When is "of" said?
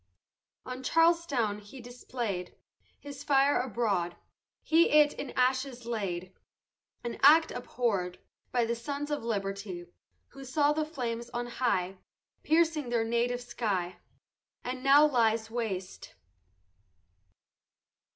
9.11-9.23